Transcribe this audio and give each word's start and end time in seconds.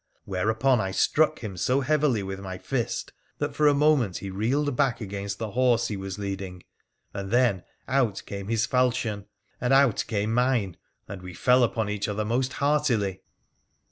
Whereupon 0.25 0.79
I 0.81 0.89
struck 0.89 1.43
him 1.43 1.55
so 1.57 1.81
heavily 1.81 2.23
with 2.23 2.39
my 2.39 2.57
fist 2.57 3.13
that, 3.37 3.53
for 3.53 3.67
a 3.67 3.73
minute, 3.75 4.17
he 4.17 4.31
reeled 4.31 4.75
back 4.75 4.99
against 4.99 5.37
the 5.37 5.51
horse 5.51 5.89
he 5.89 5.95
was 5.95 6.17
leading, 6.17 6.63
and 7.13 7.29
then 7.29 7.61
out 7.87 8.23
came 8.25 8.47
his 8.47 8.65
falchion, 8.65 9.27
and 9.61 9.71
out 9.73 10.03
came 10.07 10.33
mine, 10.33 10.77
and 11.07 11.21
we 11.21 11.35
fell 11.35 11.63
upon 11.63 11.87
each 11.87 12.07
other 12.07 12.25
most 12.25 12.53
heartily. 12.53 13.21